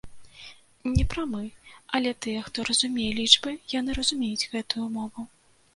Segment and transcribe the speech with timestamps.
[0.95, 1.41] Не прамы,
[1.99, 5.33] але тыя, хто разумее лічбы, яны разумеюць гэтую мову.